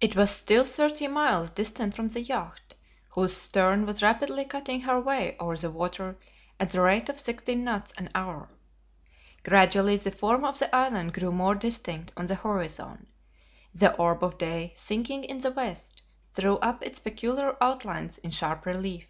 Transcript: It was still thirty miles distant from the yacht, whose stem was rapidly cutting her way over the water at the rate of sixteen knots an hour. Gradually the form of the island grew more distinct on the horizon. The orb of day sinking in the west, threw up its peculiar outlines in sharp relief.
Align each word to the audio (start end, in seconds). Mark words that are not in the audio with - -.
It 0.00 0.14
was 0.14 0.30
still 0.30 0.64
thirty 0.64 1.08
miles 1.08 1.50
distant 1.50 1.96
from 1.96 2.06
the 2.06 2.20
yacht, 2.22 2.74
whose 3.08 3.36
stem 3.36 3.86
was 3.86 4.04
rapidly 4.04 4.44
cutting 4.44 4.82
her 4.82 5.00
way 5.00 5.36
over 5.40 5.56
the 5.56 5.68
water 5.68 6.16
at 6.60 6.70
the 6.70 6.80
rate 6.80 7.08
of 7.08 7.18
sixteen 7.18 7.64
knots 7.64 7.90
an 7.98 8.08
hour. 8.14 8.48
Gradually 9.42 9.96
the 9.96 10.12
form 10.12 10.44
of 10.44 10.60
the 10.60 10.72
island 10.72 11.12
grew 11.12 11.32
more 11.32 11.56
distinct 11.56 12.12
on 12.16 12.26
the 12.26 12.36
horizon. 12.36 13.08
The 13.72 13.92
orb 13.96 14.22
of 14.22 14.38
day 14.38 14.70
sinking 14.76 15.24
in 15.24 15.38
the 15.38 15.50
west, 15.50 16.02
threw 16.32 16.56
up 16.58 16.84
its 16.84 17.00
peculiar 17.00 17.56
outlines 17.60 18.18
in 18.18 18.30
sharp 18.30 18.66
relief. 18.66 19.08